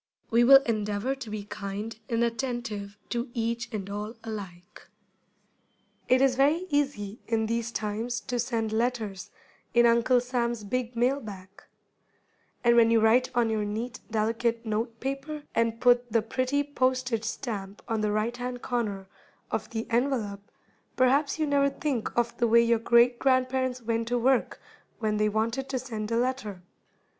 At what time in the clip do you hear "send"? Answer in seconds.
8.39-8.71, 25.77-26.09